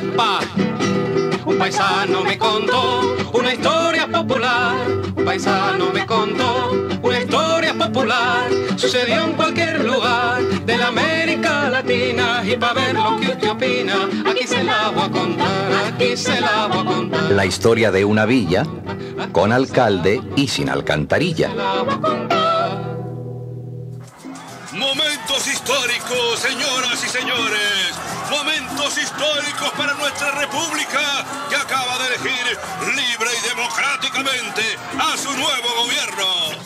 Un 0.00 1.58
paisano 1.58 2.22
me 2.22 2.38
contó 2.38 3.16
una 3.32 3.52
historia 3.52 4.06
popular. 4.06 4.76
Un 5.16 5.24
paisano 5.24 5.90
me 5.92 6.06
contó 6.06 6.70
una 7.02 7.18
historia 7.18 7.74
popular. 7.74 8.48
Sucedió 8.76 9.24
en 9.24 9.32
cualquier 9.32 9.84
lugar 9.84 10.40
de 10.42 10.76
la 10.76 10.86
América 10.86 11.68
Latina. 11.68 12.44
Y 12.44 12.56
para 12.56 12.74
ver 12.74 12.94
lo 12.94 13.18
que 13.18 13.32
usted 13.32 13.50
opina, 13.50 14.08
aquí 14.24 14.46
se 14.46 14.62
la 14.62 14.90
voy 14.90 15.02
a 15.02 15.10
contar, 15.10 15.72
aquí 15.92 16.16
se 16.16 16.40
la 16.40 16.68
voy 16.68 16.78
a 16.78 16.84
contar. 16.84 17.32
La 17.32 17.44
historia 17.44 17.90
de 17.90 18.04
una 18.04 18.24
villa 18.24 18.64
con 19.32 19.50
alcalde 19.50 20.22
y 20.36 20.46
sin 20.46 20.68
alcantarilla. 20.68 21.50
Momentos 24.72 25.46
históricos, 25.46 26.40
señoras 26.40 27.02
y 27.02 27.08
señores. 27.08 27.94
Momentos 28.30 28.98
históricos 28.98 29.72
para 29.78 29.94
nuestra 29.94 30.32
república 30.32 31.24
que 31.48 31.56
acaba 31.56 31.98
de 31.98 32.08
elegir 32.08 32.58
libre 32.94 33.30
y 33.32 33.48
democráticamente 33.48 34.62
a 34.98 35.16
su 35.16 35.30
nuevo 35.30 35.68
gobierno. 35.84 36.58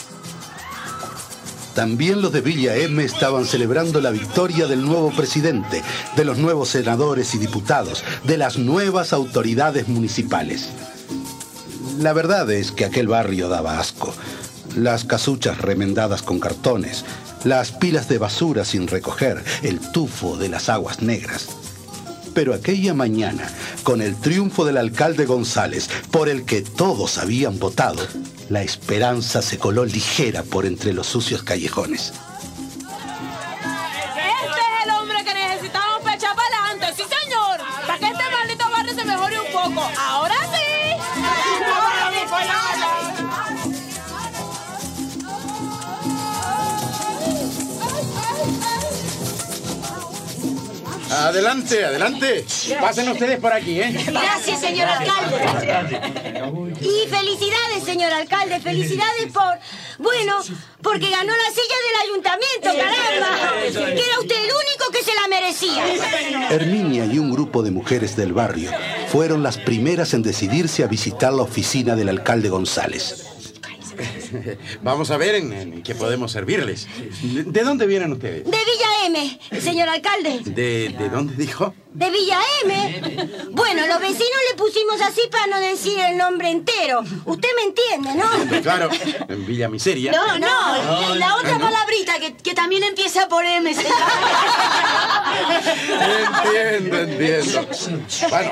También 1.77 2.23
los 2.23 2.33
de 2.33 2.41
Villa 2.41 2.74
M 2.74 3.05
estaban 3.05 3.45
celebrando 3.45 4.01
la 4.01 4.10
victoria 4.10 4.66
del 4.66 4.84
nuevo 4.84 5.12
presidente, 5.12 5.84
de 6.16 6.24
los 6.24 6.38
nuevos 6.38 6.71
senadores 6.71 7.37
y 7.37 7.38
diputados, 7.38 8.02
de 8.24 8.37
las 8.37 8.59
nuevas 8.59 9.12
autoridades 9.12 9.87
municipales. 9.87 10.71
La 12.01 12.12
verdad 12.12 12.51
es 12.51 12.73
que 12.73 12.84
aquel 12.84 13.07
barrio 13.07 13.48
daba 13.48 13.79
asco. 13.79 14.12
Las 14.74 15.05
casuchas 15.05 15.59
remendadas 15.59 16.23
con 16.23 16.41
cartones, 16.41 17.05
las 17.45 17.73
pilas 17.73 18.09
de 18.09 18.19
basura 18.19 18.64
sin 18.64 18.87
recoger, 18.87 19.42
el 19.62 19.80
tufo 19.92 20.37
de 20.37 20.48
las 20.48 20.69
aguas 20.69 21.02
negras. 21.02 21.48
Pero 22.34 22.55
aquella 22.55 22.95
mañana, 22.95 23.48
con 23.82 24.01
el 24.01 24.16
triunfo 24.16 24.65
del 24.65 24.79
alcalde 24.79 25.26
González, 25.26 25.88
por 26.10 26.29
el 26.29 26.45
que 26.45 26.63
todos 26.63 27.18
habían 27.18 27.59
votado, 27.59 28.07
la 28.48 28.63
esperanza 28.63 29.43
se 29.43 29.59
coló 29.59 29.85
ligera 29.85 30.43
por 30.43 30.65
entre 30.65 30.93
los 30.93 31.07
sucios 31.07 31.43
callejones. 31.43 32.13
Adelante, 51.13 51.85
adelante. 51.85 52.45
Pasen 52.80 53.09
ustedes 53.10 53.38
por 53.38 53.52
aquí, 53.52 53.80
¿eh? 53.80 53.93
Gracias, 54.07 54.60
señor 54.60 54.88
alcalde. 54.88 55.37
Y 56.80 57.09
felicidades, 57.09 57.85
señor 57.85 58.13
alcalde. 58.13 58.60
Felicidades 58.60 59.30
por, 59.32 59.59
bueno, 59.99 60.38
porque 60.82 61.10
ganó 61.10 61.32
la 61.32 61.51
silla 61.51 61.77
del 61.87 61.96
ayuntamiento, 62.10 62.71
caramba. 62.77 63.95
Que 63.95 64.04
era 64.04 64.19
usted 64.21 64.37
el 64.37 64.50
único 64.50 64.91
que 64.93 65.03
se 65.03 65.15
la 65.15 65.28
merecía. 65.28 66.50
Herminia 66.50 67.04
y 67.04 67.19
un 67.19 67.31
grupo 67.32 67.62
de 67.62 67.71
mujeres 67.71 68.16
del 68.16 68.32
barrio 68.32 68.71
fueron 69.09 69.43
las 69.43 69.59
primeras 69.59 70.15
en 70.15 70.22
decidirse 70.22 70.82
a 70.82 70.87
visitar 70.87 71.32
la 71.32 71.43
oficina 71.43 71.94
del 71.94 72.09
alcalde 72.09 72.49
González. 72.49 73.26
Vamos 74.81 75.10
a 75.10 75.19
ver 75.19 75.34
en, 75.34 75.53
en 75.53 75.82
qué 75.82 75.94
podemos 75.94 76.32
servirles. 76.32 76.88
¿De, 77.22 77.44
de 77.44 77.62
dónde 77.62 77.87
vienen 77.87 78.12
ustedes? 78.12 78.44
De 78.44 78.50
Villa 78.50 78.88
M, 79.06 79.41
señor 79.60 79.88
alcalde. 79.88 80.41
¿De, 80.44 80.88
de 80.91 81.08
dónde 81.08 81.34
dijo? 81.36 81.75
De 81.92 82.10
Villa 82.10 82.38
M. 82.64 83.28
Bueno, 83.50 83.86
los 83.86 84.00
vecinos 84.00 84.38
le 84.50 84.56
pusimos 84.56 85.00
así 85.03 85.20
para 85.31 85.47
no 85.47 85.60
decir 85.60 85.98
el 85.98 86.16
nombre 86.16 86.50
entero. 86.50 87.03
Usted 87.26 87.48
me 87.56 87.62
entiende, 87.64 88.14
¿no? 88.14 88.62
Claro, 88.62 88.88
en 89.28 89.46
Villa 89.46 89.68
Miseria. 89.68 90.10
No, 90.12 90.38
no, 90.38 91.14
la 91.16 91.36
otra 91.36 91.58
palabrita 91.58 92.18
que, 92.18 92.34
que 92.36 92.54
también 92.54 92.82
empieza 92.84 93.28
por 93.28 93.44
M. 93.44 93.74
señor. 93.74 93.92
Entiendo, 96.44 96.98
entiendo. 96.98 97.68
Bueno, 98.30 98.50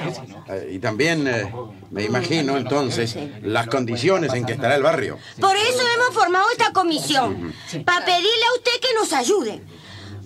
eh, 0.48 0.70
y 0.72 0.78
también 0.78 1.26
eh, 1.26 1.50
me 1.90 2.04
imagino 2.04 2.58
entonces 2.58 3.16
las 3.42 3.68
condiciones 3.68 4.34
en 4.34 4.44
que 4.44 4.52
estará 4.52 4.74
el 4.74 4.82
barrio. 4.82 5.18
Por 5.40 5.56
eso 5.56 5.80
hemos 5.96 6.14
formado 6.14 6.50
esta 6.50 6.72
comisión. 6.72 7.54
Para 7.86 8.04
pedirle 8.04 8.44
a 8.50 8.54
usted 8.56 8.72
que 8.80 8.94
nos 8.98 9.12
ayude. 9.14 9.62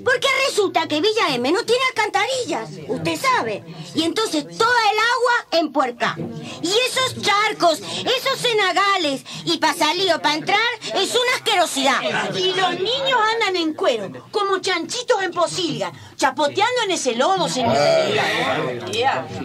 Porque 0.04 0.28
resulta 0.47 0.87
que 0.87 1.00
Villa 1.00 1.34
M 1.34 1.50
no 1.50 1.65
tiene 1.65 1.82
alcantarillas, 1.91 2.70
usted 2.88 3.16
sabe. 3.16 3.65
Y 3.94 4.03
entonces 4.03 4.44
toda 4.44 4.91
el 4.92 4.98
agua 4.98 5.59
en 5.60 5.72
puerca. 5.72 6.16
Y 6.62 6.69
esos 6.69 7.22
charcos, 7.22 7.81
esos 7.81 8.38
cenagales, 8.38 9.25
y 9.47 9.59
para 9.59 9.75
salir 9.75 10.12
o 10.12 10.20
para 10.20 10.34
entrar 10.34 10.60
es 10.94 11.10
una 11.10 11.37
asquerosidad. 11.37 12.34
Y 12.34 12.53
los 12.54 12.75
niños 12.78 13.19
andan 13.34 13.56
en 13.56 13.75
cuero, 13.75 14.10
como 14.31 14.59
chanchitos 14.59 15.22
en 15.22 15.31
posilga, 15.32 15.93
chapoteando 16.16 16.82
en 16.84 16.91
ese 16.91 17.14
lodo, 17.16 17.48
señor. 17.48 17.76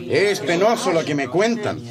Es 0.10 0.40
penoso 0.42 0.92
lo 0.92 1.06
que 1.06 1.16
me 1.16 1.30
cuentan. 1.30 1.82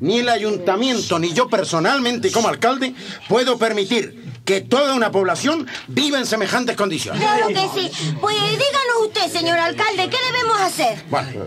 Ni 0.00 0.20
el 0.20 0.28
ayuntamiento 0.28 1.18
ni 1.18 1.32
yo 1.32 1.48
personalmente 1.48 2.30
como 2.30 2.48
alcalde 2.48 2.94
puedo 3.28 3.58
permitir 3.58 4.27
que 4.48 4.62
toda 4.62 4.94
una 4.94 5.12
población 5.12 5.66
viva 5.88 6.18
en 6.18 6.24
semejantes 6.24 6.74
condiciones. 6.74 7.20
Claro 7.20 7.48
que 7.48 7.68
sí. 7.74 8.14
Pues 8.18 8.34
díganos 8.34 9.06
usted, 9.06 9.30
señor 9.30 9.58
alcalde, 9.58 10.08
¿qué 10.08 10.16
debemos 10.32 10.58
hacer? 10.58 11.04
Bueno, 11.10 11.44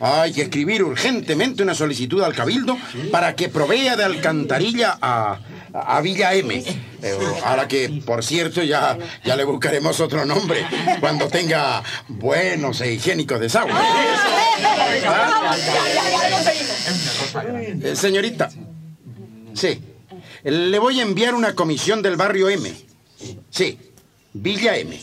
hay 0.00 0.32
que 0.32 0.42
escribir 0.42 0.82
urgentemente 0.82 1.62
una 1.62 1.76
solicitud 1.76 2.20
al 2.24 2.34
cabildo 2.34 2.76
para 3.12 3.36
que 3.36 3.48
provea 3.50 3.94
de 3.94 4.02
alcantarilla 4.02 4.98
a, 5.00 5.38
a 5.72 6.00
Villa 6.00 6.34
M. 6.34 6.56
Eh, 6.56 7.18
a 7.44 7.54
la 7.54 7.68
que, 7.68 8.02
por 8.04 8.24
cierto, 8.24 8.64
ya, 8.64 8.98
ya 9.24 9.36
le 9.36 9.44
buscaremos 9.44 10.00
otro 10.00 10.24
nombre 10.24 10.66
cuando 10.98 11.28
tenga 11.28 11.84
buenos 12.08 12.80
e 12.80 12.94
higiénicos 12.94 13.38
desagües. 13.38 13.76
Eh, 17.84 17.94
señorita, 17.94 18.50
sí, 19.54 19.80
le 20.44 20.78
voy 20.78 21.00
a 21.00 21.02
enviar 21.02 21.34
una 21.34 21.54
comisión 21.54 22.02
del 22.02 22.16
barrio 22.16 22.48
M. 22.48 22.72
Sí, 23.50 23.78
Villa 24.32 24.76
M. 24.76 24.98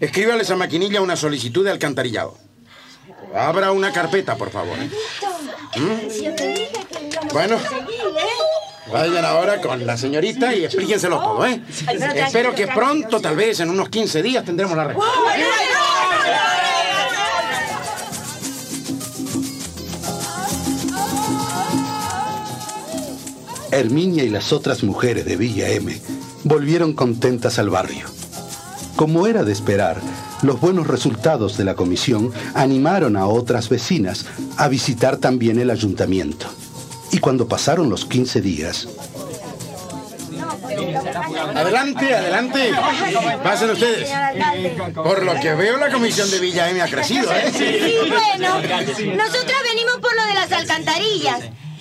Escríbales 0.00 0.50
a 0.50 0.56
Maquinilla 0.56 1.00
una 1.00 1.16
solicitud 1.16 1.64
de 1.64 1.70
alcantarillado. 1.70 2.38
Abra 3.34 3.72
una 3.72 3.92
carpeta, 3.92 4.36
por 4.36 4.50
favor. 4.50 4.76
¿Mm? 4.78 4.90
Bueno, 7.32 7.58
vayan 8.90 9.24
ahora 9.24 9.60
con 9.60 9.86
la 9.86 9.96
señorita 9.96 10.54
y 10.54 10.64
explíquenselo 10.64 11.20
todo, 11.20 11.46
¿eh? 11.46 11.62
Espero 12.14 12.54
que 12.54 12.66
pronto, 12.66 13.20
tal 13.20 13.36
vez 13.36 13.60
en 13.60 13.70
unos 13.70 13.88
15 13.88 14.22
días, 14.22 14.44
tendremos 14.44 14.76
la 14.76 14.84
respuesta. 14.84 15.14
Herminia 23.72 24.24
y 24.24 24.30
las 24.30 24.52
otras 24.52 24.82
mujeres 24.82 25.24
de 25.24 25.36
Villa 25.36 25.68
M 25.68 26.00
volvieron 26.44 26.92
contentas 26.92 27.58
al 27.58 27.70
barrio. 27.70 28.06
Como 28.96 29.26
era 29.26 29.44
de 29.44 29.52
esperar, 29.52 30.00
los 30.42 30.60
buenos 30.60 30.86
resultados 30.86 31.56
de 31.56 31.64
la 31.64 31.74
comisión 31.74 32.32
animaron 32.54 33.16
a 33.16 33.26
otras 33.26 33.68
vecinas 33.68 34.26
a 34.56 34.68
visitar 34.68 35.16
también 35.16 35.58
el 35.58 35.70
ayuntamiento. 35.70 36.46
Y 37.12 37.18
cuando 37.18 37.48
pasaron 37.48 37.88
los 37.90 38.04
15 38.04 38.40
días, 38.40 38.88
Adelante, 41.54 42.14
adelante. 42.14 42.72
Pasen 43.42 43.70
ustedes. 43.70 44.10
Por 44.94 45.24
lo 45.24 45.34
que 45.40 45.54
veo, 45.54 45.76
la 45.76 45.90
comisión 45.90 46.30
de 46.30 46.38
Villa 46.38 46.70
M 46.70 46.80
ha 46.80 46.86
crecido, 46.88 47.30
¿eh? 47.32 47.50
Sí, 47.52 47.96
bueno, 48.08 48.60
nosotras 49.16 49.58
venimos 49.68 49.98
por 50.00 50.14
lo 50.14 50.24
de 50.26 50.34
las 50.34 50.52
alcantarillas. 50.52 51.40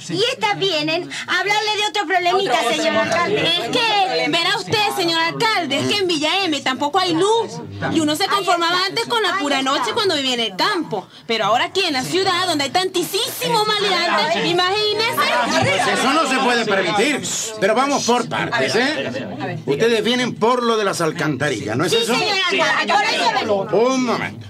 Y 0.09 0.23
estas 0.31 0.57
vienen 0.57 1.09
a 1.27 1.39
hablarle 1.39 1.75
de 1.77 1.85
otro 1.89 2.06
problemita, 2.07 2.57
señor 2.75 2.95
alcalde. 2.97 3.41
Es 3.41 3.69
que, 3.69 4.29
verá 4.29 4.57
usted, 4.57 4.95
señor 4.95 5.21
alcalde, 5.21 5.79
es 5.79 5.88
que 5.88 5.97
en 5.97 6.07
Villa 6.07 6.44
M 6.45 6.59
tampoco 6.61 7.00
hay 7.00 7.13
luz. 7.13 7.51
Y 7.94 8.00
uno 8.00 8.15
se 8.15 8.25
conformaba 8.27 8.85
antes 8.85 9.06
con 9.06 9.21
la 9.23 9.38
pura 9.38 9.61
noche 9.61 9.91
cuando 9.94 10.15
vivía 10.15 10.33
en 10.35 10.39
el 10.41 10.56
campo. 10.56 11.07
Pero 11.27 11.45
ahora 11.45 11.65
aquí 11.65 11.81
en 11.85 11.94
la 11.94 12.03
ciudad, 12.03 12.47
donde 12.47 12.65
hay 12.65 12.69
tantísimos 12.71 13.67
maleantes, 13.67 14.45
imagínese. 14.45 15.15
Pues 15.61 16.00
eso 16.00 16.13
no 16.13 16.29
se 16.29 16.38
puede 16.39 16.65
permitir. 16.65 17.21
Pero 17.59 17.75
vamos 17.75 18.03
por 18.05 18.27
partes, 18.27 18.75
¿eh? 18.75 19.59
Ustedes 19.65 20.03
vienen 20.03 20.35
por 20.35 20.63
lo 20.63 20.77
de 20.77 20.83
las 20.85 21.01
alcantarillas, 21.01 21.75
¿no 21.77 21.85
es 21.85 21.91
Sí, 21.91 21.97
eso? 22.01 22.13
señor 22.15 22.38
alcalde, 22.51 22.94
por 22.94 23.03
eso 23.03 23.31
venimos. 23.33 23.73
Un 23.94 24.05
momento. 24.05 24.47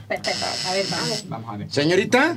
Señorita, 1.69 2.35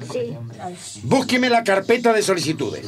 búsqueme 1.02 1.48
la 1.48 1.64
carpeta 1.64 2.12
de 2.12 2.22
solicitudes. 2.22 2.86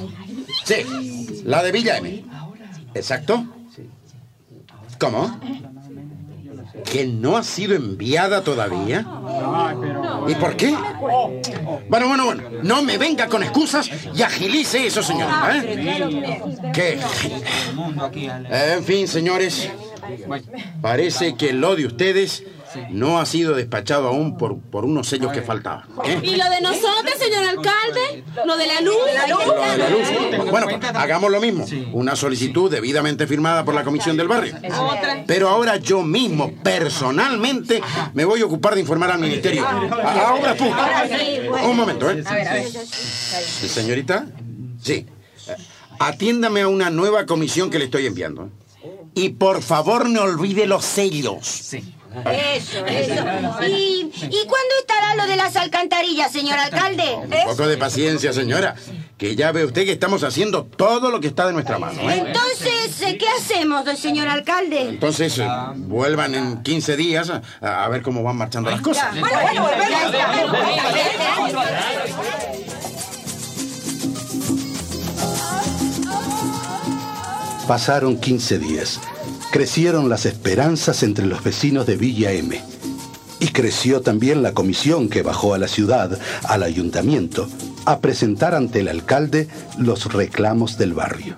Sí, 0.65 1.43
la 1.45 1.63
de 1.63 1.73
Villa 1.73 1.99
M. 1.99 2.25
¿Exacto? 2.95 3.47
¿Cómo? 4.99 5.39
¿Que 6.85 7.07
no 7.07 7.37
ha 7.37 7.43
sido 7.43 7.75
enviada 7.75 8.43
todavía? 8.43 9.07
¿Y 10.27 10.35
por 10.37 10.57
qué? 10.57 10.75
Bueno, 11.89 12.09
bueno, 12.09 12.25
bueno. 12.25 12.43
No 12.63 12.83
me 12.83 12.99
venga 12.99 13.29
con 13.29 13.43
excusas 13.43 13.91
y 14.15 14.23
agilice 14.23 14.87
eso, 14.87 15.03
señor. 15.03 15.29
¿eh? 15.53 16.41
¿Qué? 16.73 17.01
En 18.51 18.85
fin, 18.85 19.09
señores. 19.09 19.71
Parece 20.81 21.35
que 21.37 21.53
lo 21.53 21.77
de 21.77 21.87
ustedes 21.87 22.45
no 22.91 23.19
ha 23.21 23.27
sido 23.27 23.55
despachado 23.55 24.09
aún 24.09 24.37
por, 24.37 24.59
por 24.59 24.85
unos 24.85 25.09
sellos 25.09 25.33
que 25.33 25.43
faltaban. 25.43 25.85
¿eh? 26.05 26.21
¿Y 26.23 26.37
lo 26.37 26.49
de 26.51 26.61
nosotros, 26.61 27.15
señor 27.19 27.45
alcalde? 27.45 28.25
¿Lo 28.47 28.57
de 28.57 28.67
la 28.67 28.81
luz? 28.81 28.95
Lo 28.97 29.07
de 29.07 29.79
la 29.79 29.89
luz. 29.89 30.51
Bueno, 30.51 30.67
pues, 30.69 30.95
hagamos 30.95 31.31
lo 31.31 31.41
mismo. 31.41 31.65
Una 31.93 32.17
solicitud 32.17 32.71
debidamente 32.71 33.27
firmada 33.27 33.65
por 33.65 33.75
la 33.75 33.85
comisión 33.85 34.17
del 34.17 34.29
barrio. 34.29 34.55
Pero 35.27 35.49
ahora 35.49 35.77
yo 35.77 36.03
mismo, 36.03 36.53
personalmente, 36.63 37.83
me 38.15 38.25
voy 38.25 38.41
a 38.41 38.47
ocupar 38.47 38.75
de 38.75 38.81
informar 38.81 39.11
al 39.11 39.21
ministerio. 39.21 39.67
A, 39.67 40.29
a 40.29 40.35
obras 40.35 40.57
públicas. 40.57 41.11
Un 41.65 41.77
momento, 41.77 42.11
¿eh? 42.11 42.25
Sí, 42.91 43.69
Señorita, 43.69 44.27
sí. 44.83 45.07
Atiéndame 45.99 46.63
a 46.63 46.69
una 46.69 46.91
nueva 46.91 47.27
comisión 47.27 47.71
que 47.71 47.79
le 47.79 47.87
estoy 47.87 48.07
enviando. 48.07 48.51
Y 49.15 49.31
por 49.31 49.63
favor 49.63 50.09
no 50.09 50.23
olvide 50.23 50.67
los 50.67 50.85
sellos. 50.85 51.77
Eso, 52.31 52.87
eso. 52.87 53.25
¿Y, 53.67 54.11
¿Y 54.13 54.47
cuándo 54.47 54.75
estará 54.81 55.15
lo 55.17 55.27
de 55.27 55.37
las 55.37 55.57
alcantarillas, 55.57 56.31
señor 56.33 56.59
alcalde? 56.59 57.15
Un 57.15 57.31
poco 57.47 57.67
de 57.67 57.77
paciencia, 57.77 58.33
señora. 58.33 58.75
Que 59.19 59.37
ya 59.37 59.53
ve 59.53 59.65
usted 59.65 59.85
que 59.85 59.93
estamos 59.93 60.23
haciendo 60.25 60.65
todo 60.65 61.11
lo 61.11 61.21
que 61.21 61.29
está 61.29 61.47
de 61.47 61.53
nuestra 61.53 61.79
mano. 61.79 62.01
¿eh? 62.11 62.25
Entonces, 62.27 63.01
eh, 63.03 63.17
¿qué 63.19 63.27
hacemos, 63.39 63.85
señor 63.99 64.29
alcalde? 64.29 64.89
Entonces, 64.89 65.39
eh, 65.39 65.47
vuelvan 65.77 66.35
en 66.35 66.63
15 66.63 66.97
días 66.97 67.31
a, 67.31 67.43
a 67.85 67.89
ver 67.89 68.03
cómo 68.03 68.23
van 68.23 68.37
marchando 68.37 68.71
las 68.71 68.81
cosas. 68.81 69.19
Bueno, 69.19 69.41
bueno, 69.41 69.63
volvemos. 69.63 70.05
Pasaron 77.67 78.19
15 78.21 78.59
días. 78.59 79.01
Crecieron 79.55 80.09
las 80.09 80.27
esperanzas 80.27 81.05
entre 81.05 81.27
los 81.27 81.45
vecinos 81.45 81.87
de 81.87 81.95
Villa 81.95 82.33
M. 82.33 82.61
Y 83.39 83.47
creció 83.51 84.01
también 84.01 84.43
la 84.43 84.53
comisión 84.53 85.09
que 85.09 85.23
bajó 85.23 85.55
a 85.55 85.59
la 85.59 85.69
ciudad, 85.69 86.19
al 86.43 86.65
ayuntamiento, 86.65 87.49
a 87.85 88.01
presentar 88.01 88.57
ante 88.57 88.81
el 88.81 88.89
alcalde 88.89 89.47
los 89.79 90.13
reclamos 90.13 90.77
del 90.77 90.93
barrio. 90.93 91.37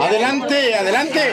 Adelante, 0.00 0.74
adelante. 0.74 1.32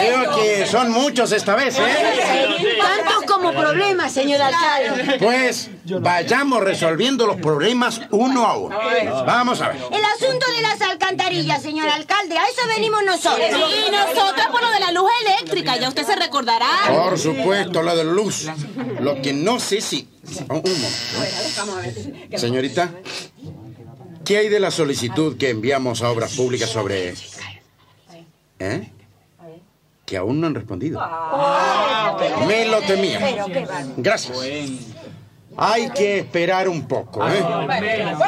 Veo 0.00 0.36
que 0.36 0.66
son 0.66 0.90
muchos 0.90 1.32
esta 1.32 1.54
vez, 1.54 1.78
¿eh? 1.78 2.76
Tantos 2.80 3.24
como 3.26 3.52
problemas, 3.52 4.12
señor 4.12 4.40
alcalde. 4.40 5.18
Pues 5.18 5.70
vayamos 6.00 6.62
resolviendo 6.62 7.26
los 7.26 7.36
problemas 7.36 8.00
uno 8.10 8.46
a 8.46 8.56
uno. 8.56 8.78
Vamos 9.26 9.60
a 9.60 9.68
ver. 9.68 9.76
El 9.76 10.04
asunto 10.04 10.46
de 10.54 10.62
las 10.62 10.80
alcantarillas, 10.80 11.62
señor 11.62 11.88
alcalde, 11.88 12.38
a 12.38 12.44
eso 12.44 12.62
venimos 12.68 13.02
nosotros. 13.04 13.48
Y 13.50 13.90
nosotros 13.90 14.46
por 14.50 14.62
lo 14.62 14.70
de 14.70 14.80
la 14.80 14.92
luz 14.92 15.10
eléctrica, 15.26 15.76
ya 15.76 15.88
usted 15.88 16.04
se 16.04 16.16
recordará. 16.16 16.68
Por 16.88 17.18
supuesto, 17.18 17.82
la 17.82 17.94
de 17.94 18.04
luz. 18.04 18.46
Lo 19.00 19.20
que 19.22 19.32
no 19.32 19.58
sé 19.60 19.80
si... 19.80 20.08
Un, 20.48 20.56
un 20.56 20.62
momento. 20.62 22.38
Señorita, 22.38 22.90
¿qué 24.24 24.38
hay 24.38 24.48
de 24.48 24.60
la 24.60 24.70
solicitud 24.70 25.36
que 25.36 25.50
enviamos 25.50 26.02
a 26.02 26.10
Obras 26.10 26.34
Públicas 26.34 26.70
sobre... 26.70 27.14
¿Eh? 28.58 28.90
Que 30.04 30.16
aún 30.16 30.40
no 30.40 30.46
han 30.46 30.54
respondido. 30.54 31.00
Me 32.46 32.66
lo 32.66 32.80
temía. 32.82 33.20
Gracias. 33.96 34.38
Hay 35.56 35.90
que 35.90 36.18
esperar 36.18 36.68
un 36.68 36.86
poco, 36.86 37.26
¿eh? 37.28 37.44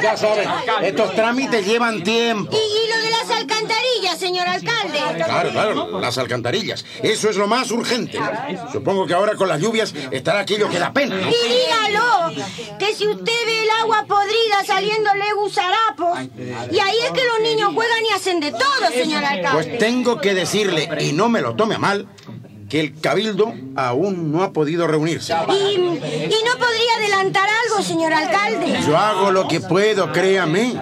Ya 0.03 0.17
saben, 0.17 0.49
estos 0.83 1.15
trámites 1.15 1.67
llevan 1.67 2.03
tiempo. 2.03 2.57
¿Y, 2.57 3.12
alcantarillas, 3.43 4.19
señor 4.19 4.49
alcalde? 4.49 4.99
Claro, 5.17 5.51
claro, 5.51 6.01
las 6.01 6.19
alcantarillas. 6.19 6.85
Eso 7.03 7.29
es 7.29 7.37
lo 7.37 7.47
más 7.47 7.71
urgente. 7.71 8.19
Supongo 8.73 9.07
que 9.07 9.15
ahora 9.15 9.35
con 9.35 9.49
las 9.49 9.61
lluvias 9.61 9.95
estará 10.11 10.41
aquello 10.41 10.69
que 10.69 10.79
da 10.79 10.93
pena. 10.93 11.17
¿no? 11.17 11.29
Y 11.29 11.35
dígalo, 11.49 12.43
que 12.79 12.95
si 12.95 13.07
usted 13.09 13.33
ve 13.47 13.63
el 13.63 13.71
agua 13.83 14.05
podrida 14.07 14.65
saliéndole 14.67 15.33
gusarapos, 15.35 16.19
y 16.71 16.79
ahí 16.79 16.97
es 17.05 17.11
que 17.13 17.25
los 17.25 17.41
niños 17.43 17.73
juegan 17.75 18.05
y 18.09 18.15
hacen 18.15 18.41
de 18.41 18.53
todo, 18.53 18.91
señor 18.93 19.25
alcalde. 19.25 19.51
Pues 19.53 19.79
tengo 19.79 20.21
que 20.21 20.35
decirle, 20.35 20.89
y 21.01 21.13
no 21.13 21.29
me 21.29 21.41
lo 21.41 21.55
tome 21.55 21.75
a 21.75 21.79
mal, 21.79 22.09
que 22.73 22.81
el 22.81 22.99
cabildo 22.99 23.53
aún 23.77 24.33
no 24.33 24.43
ha 24.43 24.55
podido 24.55 24.87
reunirse. 24.87 25.35
¿Y, 25.51 25.75
y 25.75 26.39
no 26.43 26.59
podría 26.59 26.97
adelantar 26.97 27.47
algo, 27.67 27.83
señor 27.83 28.15
alcalde? 28.15 28.79
Yo 28.87 28.97
hago 28.97 29.31
lo 29.31 29.47
que 29.47 29.61
puedo, 29.61 30.11
créame, 30.11 30.73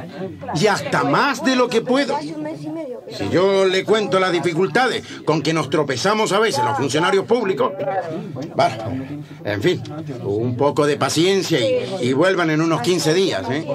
y 0.54 0.68
hasta 0.68 1.02
más 1.02 1.42
de 1.42 1.56
lo 1.56 1.68
que 1.68 1.80
puedo. 1.80 2.16
Si 2.20 3.28
yo 3.30 3.64
le 3.64 3.84
cuento 3.84 4.20
las 4.20 4.30
dificultades 4.30 5.02
con 5.24 5.42
que 5.42 5.52
nos 5.52 5.68
tropezamos 5.68 6.30
a 6.30 6.38
veces 6.38 6.64
los 6.64 6.76
funcionarios 6.76 7.24
públicos, 7.24 7.72
bueno, 8.54 8.84
en 9.44 9.60
fin, 9.60 9.82
un 10.22 10.56
poco 10.56 10.86
de 10.86 10.96
paciencia 10.96 11.58
y, 11.58 12.10
y 12.10 12.12
vuelvan 12.12 12.50
en 12.50 12.60
unos 12.60 12.82
15 12.82 13.14
días, 13.14 13.44
¿eh? 13.50 13.66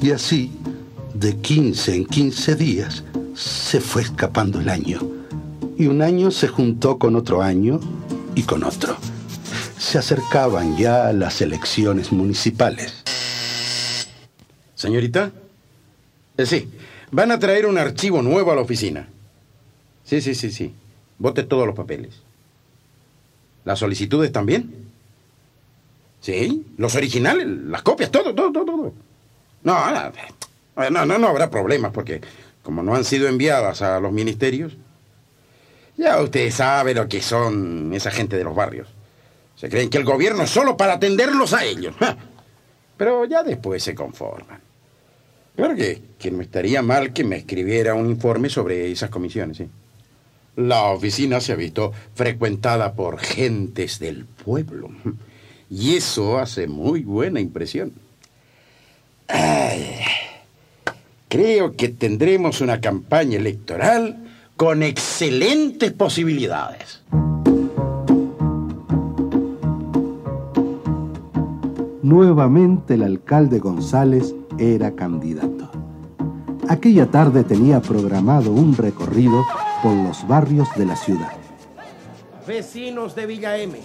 Y 0.00 0.10
así, 0.10 0.58
de 1.12 1.36
15 1.36 1.96
en 1.96 2.06
15 2.06 2.54
días, 2.54 3.04
se 3.40 3.80
fue 3.80 4.02
escapando 4.02 4.60
el 4.60 4.68
año. 4.68 5.00
Y 5.78 5.86
un 5.86 6.02
año 6.02 6.30
se 6.30 6.48
juntó 6.48 6.98
con 6.98 7.16
otro 7.16 7.40
año 7.42 7.80
y 8.34 8.42
con 8.42 8.64
otro. 8.64 8.96
Se 9.78 9.96
acercaban 9.96 10.76
ya 10.76 11.12
las 11.12 11.40
elecciones 11.40 12.12
municipales. 12.12 13.02
Señorita, 14.74 15.32
eh, 16.36 16.44
sí, 16.44 16.70
van 17.10 17.30
a 17.30 17.38
traer 17.38 17.64
un 17.66 17.78
archivo 17.78 18.20
nuevo 18.20 18.52
a 18.52 18.56
la 18.56 18.60
oficina. 18.60 19.08
Sí, 20.04 20.20
sí, 20.20 20.34
sí, 20.34 20.50
sí. 20.50 20.74
Vote 21.18 21.44
todos 21.44 21.66
los 21.66 21.74
papeles. 21.74 22.20
¿Las 23.64 23.78
solicitudes 23.78 24.32
también? 24.32 24.90
Sí, 26.20 26.66
los 26.76 26.94
originales, 26.94 27.46
las 27.46 27.82
copias, 27.82 28.10
todo, 28.10 28.34
todo, 28.34 28.52
todo, 28.52 28.64
todo. 28.64 28.92
No, 29.62 29.74
no, 30.90 31.06
no, 31.06 31.18
no 31.18 31.26
habrá 31.26 31.50
problemas 31.50 31.92
porque 31.92 32.20
como 32.62 32.82
no 32.82 32.94
han 32.94 33.04
sido 33.04 33.28
enviadas 33.28 33.82
a 33.82 34.00
los 34.00 34.12
ministerios, 34.12 34.76
ya 35.96 36.20
usted 36.20 36.50
sabe 36.50 36.94
lo 36.94 37.08
que 37.08 37.20
son 37.20 37.92
esa 37.92 38.10
gente 38.10 38.36
de 38.36 38.44
los 38.44 38.54
barrios. 38.54 38.88
Se 39.56 39.68
creen 39.68 39.90
que 39.90 39.98
el 39.98 40.04
gobierno 40.04 40.44
es 40.44 40.50
solo 40.50 40.76
para 40.76 40.94
atenderlos 40.94 41.52
a 41.52 41.64
ellos. 41.64 41.94
Pero 42.96 43.24
ya 43.26 43.42
después 43.42 43.82
se 43.82 43.94
conforman. 43.94 44.60
Claro 45.56 45.74
que, 45.74 46.00
que 46.18 46.30
no 46.30 46.40
estaría 46.40 46.80
mal 46.80 47.12
que 47.12 47.24
me 47.24 47.36
escribiera 47.36 47.94
un 47.94 48.08
informe 48.08 48.48
sobre 48.48 48.90
esas 48.90 49.10
comisiones, 49.10 49.58
¿sí? 49.58 49.68
La 50.56 50.84
oficina 50.84 51.40
se 51.40 51.52
ha 51.52 51.56
visto 51.56 51.92
frecuentada 52.14 52.94
por 52.94 53.18
gentes 53.18 53.98
del 53.98 54.24
pueblo. 54.24 54.90
Y 55.72 55.94
eso 55.94 56.36
hace 56.38 56.66
muy 56.66 57.04
buena 57.04 57.38
impresión. 57.38 57.92
Ay, 59.28 60.00
creo 61.30 61.76
que 61.76 61.88
tendremos 61.88 62.60
una 62.60 62.80
campaña 62.80 63.38
electoral 63.38 64.24
con 64.56 64.82
excelentes 64.82 65.92
posibilidades. 65.92 67.02
Nuevamente 72.02 72.94
el 72.94 73.04
alcalde 73.04 73.60
González 73.60 74.34
era 74.58 74.96
candidato. 74.96 75.70
Aquella 76.68 77.06
tarde 77.06 77.44
tenía 77.44 77.80
programado 77.80 78.50
un 78.50 78.76
recorrido 78.76 79.44
por 79.84 79.94
los 79.94 80.26
barrios 80.26 80.68
de 80.76 80.84
la 80.84 80.96
ciudad. 80.96 81.32
Vecinos 82.44 83.14
de 83.14 83.26
Villa 83.26 83.56
M, 83.56 83.78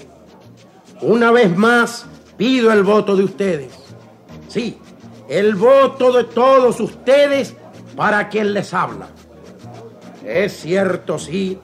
una 1.03 1.31
vez 1.31 1.55
más 1.55 2.07
pido 2.37 2.73
el 2.73 2.83
voto 2.83 3.15
de 3.15 3.23
ustedes. 3.23 3.71
Sí, 4.47 4.79
el 5.27 5.55
voto 5.55 6.11
de 6.11 6.25
todos 6.25 6.79
ustedes 6.79 7.55
para 7.95 8.29
quien 8.29 8.53
les 8.53 8.73
habla. 8.73 9.07
Es 10.23 10.59
cierto, 10.59 11.19
sí, 11.19 11.59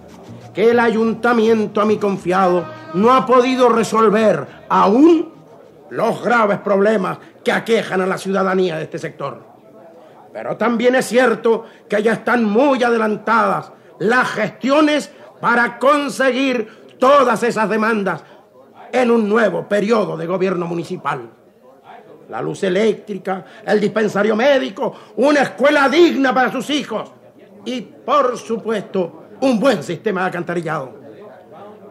que 0.53 0.71
el 0.71 0.79
ayuntamiento 0.79 1.81
a 1.81 1.85
mi 1.85 1.97
confiado 1.97 2.65
no 2.93 3.13
ha 3.13 3.25
podido 3.25 3.69
resolver 3.69 4.47
aún 4.69 5.33
los 5.89 6.23
graves 6.23 6.59
problemas 6.59 7.17
que 7.43 7.51
aquejan 7.51 8.01
a 8.01 8.05
la 8.05 8.17
ciudadanía 8.17 8.77
de 8.77 8.83
este 8.83 8.99
sector. 8.99 9.43
Pero 10.31 10.57
también 10.57 10.95
es 10.95 11.05
cierto 11.05 11.65
que 11.89 12.01
ya 12.01 12.13
están 12.13 12.45
muy 12.45 12.83
adelantadas 12.83 13.71
las 13.99 14.29
gestiones 14.29 15.11
para 15.41 15.79
conseguir 15.79 16.95
todas 16.99 17.43
esas 17.43 17.69
demandas 17.69 18.23
en 18.93 19.11
un 19.11 19.27
nuevo 19.27 19.67
periodo 19.67 20.15
de 20.17 20.27
gobierno 20.27 20.65
municipal. 20.67 21.29
La 22.31 22.41
luz 22.41 22.63
eléctrica, 22.63 23.43
el 23.65 23.77
dispensario 23.81 24.37
médico, 24.37 24.95
una 25.17 25.41
escuela 25.41 25.89
digna 25.89 26.33
para 26.33 26.49
sus 26.49 26.69
hijos 26.69 27.11
y, 27.65 27.81
por 27.81 28.37
supuesto, 28.37 29.25
un 29.41 29.59
buen 29.59 29.83
sistema 29.83 30.21
de 30.21 30.25
alcantarillado. 30.27 30.93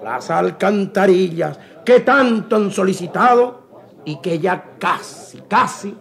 las 0.03 0.31
alcantarillas 0.31 1.59
que 1.85 2.01
tanto 2.01 2.57
han 2.57 2.71
solicitado 2.71 3.91
y 4.07 4.17
que 4.23 4.39
ya 4.39 4.65
casi, 4.79 5.43
casi 5.47 5.95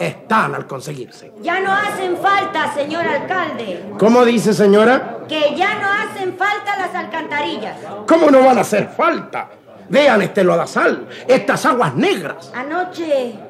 están 0.00 0.56
al 0.56 0.66
conseguirse. 0.66 1.32
Ya 1.40 1.60
no 1.60 1.72
hacen 1.72 2.16
falta, 2.16 2.74
señor 2.74 3.06
alcalde. 3.06 3.84
¿Cómo 4.00 4.24
dice 4.24 4.52
señora? 4.52 5.18
Que 5.28 5.54
ya 5.54 5.78
no 5.78 5.86
hacen 5.86 6.36
falta 6.36 6.76
las 6.76 6.92
alcantarillas. 6.92 7.76
¿Cómo 8.08 8.32
no 8.32 8.42
van 8.42 8.58
a 8.58 8.62
hacer 8.62 8.88
falta? 8.88 9.48
Vean 9.88 10.22
este 10.22 10.42
lodazal, 10.42 11.06
estas 11.28 11.64
aguas 11.66 11.94
negras. 11.94 12.50
Anoche. 12.52 13.45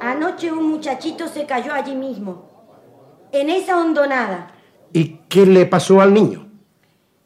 Anoche 0.00 0.52
un 0.52 0.68
muchachito 0.68 1.28
se 1.28 1.46
cayó 1.46 1.72
allí 1.72 1.94
mismo. 1.94 2.48
En 3.32 3.50
esa 3.50 3.80
hondonada. 3.80 4.52
¿Y 4.92 5.20
qué 5.28 5.44
le 5.44 5.66
pasó 5.66 6.00
al 6.00 6.14
niño? 6.14 6.46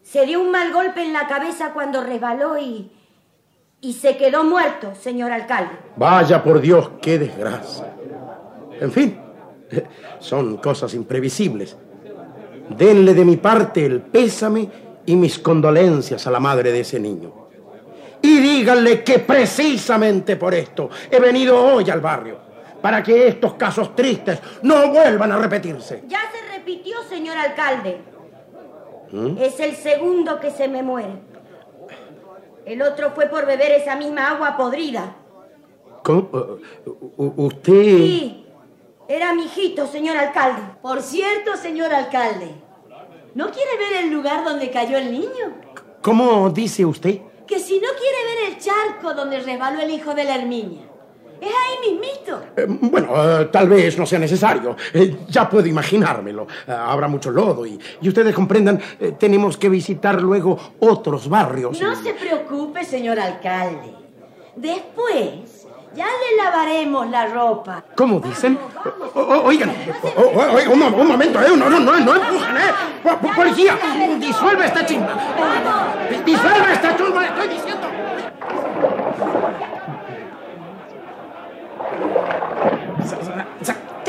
Se 0.02 0.26
dio 0.26 0.40
un 0.40 0.50
mal 0.50 0.72
golpe 0.72 1.02
en 1.02 1.12
la 1.12 1.26
cabeza 1.26 1.72
cuando 1.72 2.02
resbaló 2.02 2.58
y. 2.58 2.90
y 3.80 3.92
se 3.94 4.16
quedó 4.16 4.44
muerto, 4.44 4.94
señor 4.94 5.32
alcalde. 5.32 5.72
Vaya 5.96 6.42
por 6.42 6.60
Dios, 6.60 6.90
qué 7.00 7.18
desgracia. 7.18 7.94
En 8.80 8.90
fin, 8.90 9.18
son 10.18 10.56
cosas 10.56 10.94
imprevisibles. 10.94 11.76
Denle 12.76 13.14
de 13.14 13.24
mi 13.24 13.36
parte 13.36 13.84
el 13.86 14.00
pésame 14.00 14.68
y 15.06 15.16
mis 15.16 15.38
condolencias 15.38 16.26
a 16.26 16.30
la 16.30 16.40
madre 16.40 16.72
de 16.72 16.80
ese 16.80 16.98
niño. 16.98 17.42
Y 18.22 18.38
díganle 18.38 19.02
que 19.02 19.18
precisamente 19.18 20.36
por 20.36 20.54
esto 20.54 20.88
he 21.10 21.18
venido 21.18 21.60
hoy 21.60 21.90
al 21.90 22.00
barrio, 22.00 22.38
para 22.82 23.02
que 23.02 23.28
estos 23.28 23.54
casos 23.54 23.94
tristes 23.94 24.40
no 24.62 24.88
vuelvan 24.88 25.32
a 25.32 25.38
repetirse. 25.38 26.02
Ya 26.08 26.20
se 26.32 26.54
repitió, 26.56 27.02
señor 27.08 27.36
alcalde. 27.38 28.00
Es 29.38 29.60
el 29.60 29.76
segundo 29.76 30.40
que 30.40 30.50
se 30.50 30.68
me 30.68 30.82
muere. 30.82 31.12
El 32.64 32.80
otro 32.82 33.10
fue 33.12 33.26
por 33.26 33.46
beber 33.46 33.72
esa 33.72 33.96
misma 33.96 34.30
agua 34.30 34.56
podrida. 34.56 35.16
¿Cómo? 36.02 36.28
U- 37.16 37.32
¿Usted...? 37.46 37.72
Sí, 37.96 38.46
era 39.08 39.34
mi 39.34 39.44
hijito, 39.44 39.86
señor 39.86 40.16
alcalde. 40.16 40.62
Por 40.80 41.02
cierto, 41.02 41.56
señor 41.56 41.92
alcalde, 41.92 42.54
¿no 43.34 43.50
quiere 43.50 43.76
ver 43.78 44.04
el 44.04 44.10
lugar 44.10 44.44
donde 44.44 44.70
cayó 44.70 44.96
el 44.96 45.12
niño? 45.12 45.56
¿Cómo 46.00 46.50
dice 46.50 46.84
usted? 46.84 47.20
Que 47.46 47.58
si 47.60 47.74
no 47.80 47.88
quiere 47.98 48.16
ver 48.24 48.52
el 48.52 48.58
charco 48.58 49.12
donde 49.14 49.40
resbaló 49.40 49.80
el 49.82 49.90
hijo 49.90 50.14
de 50.14 50.24
la 50.24 50.36
Herminia. 50.36 50.82
Es 51.42 51.48
ahí 51.48 51.90
mismito. 51.90 52.40
Eh, 52.56 52.66
bueno, 52.68 53.40
eh, 53.40 53.44
tal 53.46 53.68
vez 53.68 53.98
no 53.98 54.06
sea 54.06 54.18
necesario. 54.20 54.76
Eh, 54.94 55.16
ya 55.28 55.48
puedo 55.50 55.66
imaginármelo. 55.66 56.46
Habrá 56.68 57.08
mucho 57.08 57.30
lodo 57.32 57.66
y, 57.66 57.78
y 58.00 58.08
ustedes 58.08 58.32
comprendan, 58.34 58.80
tenemos 59.18 59.56
que 59.56 59.68
visitar 59.68 60.20
luego 60.22 60.56
otros 60.78 61.28
barrios. 61.28 61.80
No 61.80 61.94
se 61.96 62.14
preocupe, 62.14 62.84
señor 62.84 63.18
alcalde. 63.18 63.92
Después, 64.54 65.66
ya 65.96 66.06
le 66.06 66.36
lavaremos 66.42 67.08
la 67.10 67.26
ropa. 67.26 67.84
¿Cómo 67.96 68.20
dicen? 68.20 68.58
O- 69.14 69.18
o- 69.20 69.42
oigan, 69.46 69.74
o- 70.04 70.72
un, 70.72 70.78
mo- 70.78 70.86
un 70.96 71.08
momento, 71.08 71.40
¿eh? 71.40 71.46
No, 71.56 71.68
no, 71.68 71.80
no, 71.80 71.98
no 71.98 72.14
empujen, 72.14 72.56
¿eh? 72.56 72.70
Po- 73.02 73.16
po- 73.18 73.32
Policía, 73.34 73.76
disuelve 74.20 74.66
esta 74.66 74.86
chimba. 74.86 75.14
Di- 76.08 76.32
Disuelve 76.32 76.72
esta 76.72 76.96
chumba, 76.96 77.22
le 77.22 77.28
estoy 77.28 77.48
diciendo. 77.48 77.86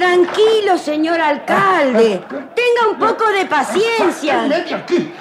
Tranquilo, 0.03 0.77
señor 0.77 1.21
alcalde. 1.21 2.21
Tenga 2.29 2.91
un 2.91 2.99
poco 2.99 3.25
de 3.31 3.45
paciencia. 3.45 4.43
de 4.43 4.75
aquí! 4.75 5.13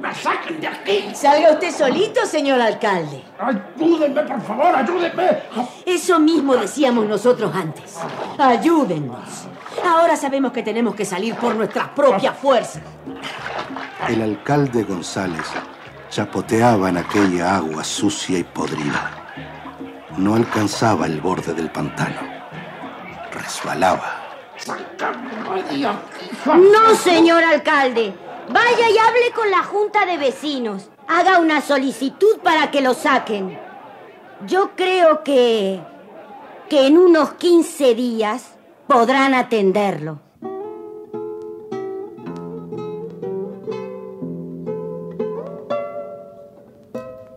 ¡Me 0.00 0.14
saquen 0.14 0.60
de 0.60 0.68
aquí! 0.68 1.10
Salga 1.12 1.50
usted 1.54 1.72
solito, 1.72 2.24
señor 2.24 2.60
alcalde. 2.60 3.24
¡Ayúdenme, 3.36 4.22
por 4.22 4.40
favor, 4.42 4.76
ayúdenme! 4.76 5.42
Eso 5.84 6.20
mismo 6.20 6.56
decíamos 6.56 7.06
nosotros 7.06 7.52
antes. 7.52 7.96
Ayúdennos. 8.38 9.48
Ahora 9.84 10.14
sabemos 10.16 10.52
que 10.52 10.62
tenemos 10.62 10.94
que 10.94 11.04
salir 11.04 11.34
por 11.34 11.56
nuestras 11.56 11.88
propias 11.88 12.38
fuerzas. 12.38 12.82
El 14.08 14.22
alcalde 14.22 14.84
González 14.84 15.46
chapoteaba 16.10 16.90
en 16.90 16.98
aquella 16.98 17.56
agua 17.56 17.82
sucia 17.82 18.38
y 18.38 18.44
podrida. 18.44 19.10
No 20.16 20.36
alcanzaba 20.36 21.06
el 21.06 21.20
borde 21.20 21.54
del 21.54 21.70
pantano. 21.72 22.37
No, 26.46 26.94
señor 26.94 27.44
alcalde. 27.44 28.14
Vaya 28.50 28.90
y 28.90 28.98
hable 28.98 29.32
con 29.34 29.50
la 29.50 29.62
junta 29.62 30.06
de 30.06 30.16
vecinos. 30.16 30.88
Haga 31.06 31.38
una 31.38 31.60
solicitud 31.60 32.38
para 32.42 32.70
que 32.70 32.80
lo 32.80 32.94
saquen. 32.94 33.58
Yo 34.46 34.70
creo 34.76 35.22
que... 35.22 35.80
que 36.68 36.86
en 36.86 36.98
unos 36.98 37.34
15 37.34 37.94
días 37.94 38.54
podrán 38.86 39.34
atenderlo. 39.34 40.20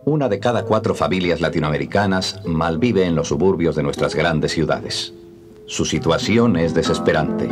Una 0.04 0.28
de 0.28 0.40
cada 0.40 0.64
cuatro 0.64 0.94
familias 0.94 1.40
latinoamericanas 1.40 2.40
malvive 2.44 3.04
en 3.06 3.14
los 3.14 3.28
suburbios 3.28 3.76
de 3.76 3.82
nuestras 3.82 4.14
grandes 4.14 4.52
ciudades. 4.52 5.14
Su 5.72 5.86
situación 5.86 6.58
es 6.58 6.74
desesperante. 6.74 7.48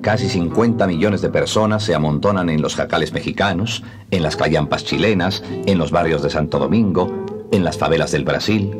Casi 0.00 0.28
50 0.28 0.88
millones 0.88 1.22
de 1.22 1.28
personas 1.28 1.84
se 1.84 1.94
amontonan 1.94 2.50
en 2.50 2.60
los 2.60 2.74
jacales 2.74 3.12
mexicanos, 3.12 3.84
en 4.10 4.24
las 4.24 4.34
callampas 4.34 4.84
chilenas, 4.84 5.44
en 5.48 5.78
los 5.78 5.92
barrios 5.92 6.24
de 6.24 6.30
Santo 6.30 6.58
Domingo, 6.58 7.24
en 7.52 7.62
las 7.62 7.78
favelas 7.78 8.10
del 8.10 8.24
Brasil. 8.24 8.76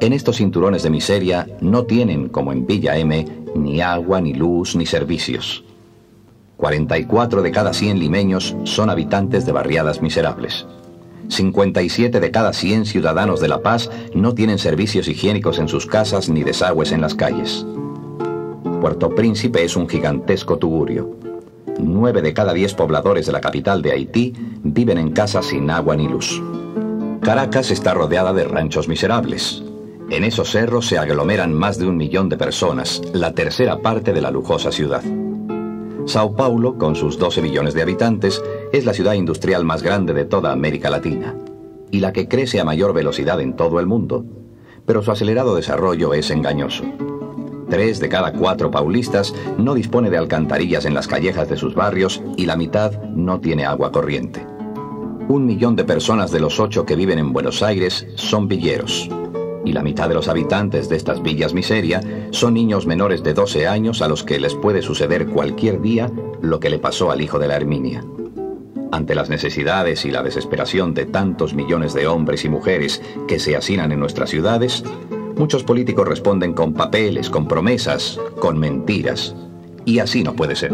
En 0.00 0.12
estos 0.12 0.38
cinturones 0.38 0.82
de 0.82 0.90
miseria 0.90 1.46
no 1.60 1.84
tienen, 1.84 2.28
como 2.28 2.52
en 2.52 2.66
Villa 2.66 2.96
M, 2.96 3.24
ni 3.54 3.80
agua, 3.82 4.20
ni 4.20 4.34
luz, 4.34 4.74
ni 4.74 4.84
servicios. 4.84 5.62
44 6.56 7.40
de 7.40 7.52
cada 7.52 7.72
100 7.72 8.00
limeños 8.00 8.56
son 8.64 8.90
habitantes 8.90 9.46
de 9.46 9.52
barriadas 9.52 10.02
miserables. 10.02 10.66
57 11.28 12.20
de 12.20 12.30
cada 12.30 12.52
100 12.52 12.86
ciudadanos 12.86 13.40
de 13.40 13.48
La 13.48 13.62
Paz 13.62 13.90
no 14.14 14.34
tienen 14.34 14.58
servicios 14.58 15.08
higiénicos 15.08 15.58
en 15.58 15.68
sus 15.68 15.86
casas 15.86 16.28
ni 16.28 16.42
desagües 16.42 16.92
en 16.92 17.00
las 17.00 17.14
calles. 17.14 17.66
Puerto 18.80 19.14
Príncipe 19.14 19.64
es 19.64 19.76
un 19.76 19.88
gigantesco 19.88 20.58
tugurio. 20.58 21.16
9 21.78 22.22
de 22.22 22.32
cada 22.32 22.52
10 22.52 22.74
pobladores 22.74 23.26
de 23.26 23.32
la 23.32 23.40
capital 23.40 23.82
de 23.82 23.92
Haití 23.92 24.32
viven 24.62 24.98
en 24.98 25.12
casas 25.12 25.46
sin 25.46 25.70
agua 25.70 25.96
ni 25.96 26.08
luz. 26.08 26.42
Caracas 27.22 27.70
está 27.70 27.94
rodeada 27.94 28.32
de 28.32 28.44
ranchos 28.44 28.88
miserables. 28.88 29.62
En 30.10 30.24
esos 30.24 30.50
cerros 30.50 30.86
se 30.86 30.96
aglomeran 30.96 31.52
más 31.52 31.78
de 31.78 31.86
un 31.86 31.96
millón 31.96 32.28
de 32.28 32.38
personas, 32.38 33.02
la 33.12 33.34
tercera 33.34 33.80
parte 33.80 34.12
de 34.12 34.22
la 34.22 34.30
lujosa 34.30 34.72
ciudad. 34.72 35.02
Sao 36.06 36.34
Paulo, 36.34 36.78
con 36.78 36.96
sus 36.96 37.18
12 37.18 37.42
millones 37.42 37.74
de 37.74 37.82
habitantes, 37.82 38.42
es 38.72 38.84
la 38.84 38.92
ciudad 38.92 39.14
industrial 39.14 39.64
más 39.64 39.82
grande 39.82 40.12
de 40.12 40.24
toda 40.24 40.52
América 40.52 40.90
Latina 40.90 41.34
y 41.90 42.00
la 42.00 42.12
que 42.12 42.28
crece 42.28 42.60
a 42.60 42.64
mayor 42.64 42.92
velocidad 42.92 43.40
en 43.40 43.56
todo 43.56 43.80
el 43.80 43.86
mundo. 43.86 44.24
Pero 44.84 45.02
su 45.02 45.10
acelerado 45.10 45.54
desarrollo 45.54 46.14
es 46.14 46.30
engañoso. 46.30 46.84
Tres 47.70 48.00
de 48.00 48.08
cada 48.08 48.32
cuatro 48.32 48.70
paulistas 48.70 49.34
no 49.58 49.74
dispone 49.74 50.10
de 50.10 50.16
alcantarillas 50.16 50.84
en 50.84 50.94
las 50.94 51.06
callejas 51.06 51.48
de 51.48 51.56
sus 51.56 51.74
barrios 51.74 52.22
y 52.36 52.46
la 52.46 52.56
mitad 52.56 53.02
no 53.02 53.40
tiene 53.40 53.66
agua 53.66 53.92
corriente. 53.92 54.46
Un 55.28 55.44
millón 55.44 55.76
de 55.76 55.84
personas 55.84 56.30
de 56.30 56.40
los 56.40 56.58
ocho 56.58 56.86
que 56.86 56.96
viven 56.96 57.18
en 57.18 57.34
Buenos 57.34 57.62
Aires 57.62 58.06
son 58.14 58.48
villeros. 58.48 59.10
Y 59.64 59.72
la 59.72 59.82
mitad 59.82 60.08
de 60.08 60.14
los 60.14 60.28
habitantes 60.28 60.88
de 60.88 60.96
estas 60.96 61.22
villas 61.22 61.52
miseria 61.52 62.00
son 62.30 62.54
niños 62.54 62.86
menores 62.86 63.22
de 63.22 63.34
12 63.34 63.66
años 63.68 64.00
a 64.00 64.08
los 64.08 64.24
que 64.24 64.40
les 64.40 64.54
puede 64.54 64.80
suceder 64.80 65.26
cualquier 65.26 65.82
día 65.82 66.10
lo 66.40 66.60
que 66.60 66.70
le 66.70 66.78
pasó 66.78 67.10
al 67.10 67.20
hijo 67.20 67.38
de 67.38 67.48
la 67.48 67.56
Herminia. 67.56 68.02
Ante 68.90 69.14
las 69.14 69.28
necesidades 69.28 70.06
y 70.06 70.10
la 70.10 70.22
desesperación 70.22 70.94
de 70.94 71.04
tantos 71.04 71.52
millones 71.52 71.92
de 71.92 72.06
hombres 72.06 72.44
y 72.44 72.48
mujeres 72.48 73.02
que 73.26 73.38
se 73.38 73.54
hacinan 73.54 73.92
en 73.92 74.00
nuestras 74.00 74.30
ciudades, 74.30 74.82
muchos 75.36 75.62
políticos 75.62 76.08
responden 76.08 76.54
con 76.54 76.72
papeles, 76.72 77.28
con 77.28 77.46
promesas, 77.46 78.18
con 78.40 78.58
mentiras. 78.58 79.34
Y 79.84 79.98
así 79.98 80.22
no 80.22 80.34
puede 80.34 80.56
ser. 80.56 80.72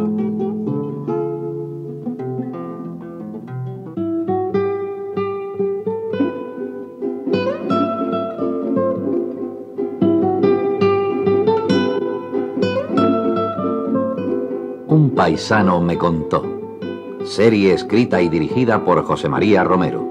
Un 14.89 15.13
paisano 15.17 15.81
me 15.81 15.99
contó. 15.99 16.54
Serie 17.25 17.73
escrita 17.73 18.21
y 18.21 18.29
dirigida 18.29 18.85
por 18.85 19.03
José 19.05 19.29
María 19.29 19.65
Romero. 19.65 20.04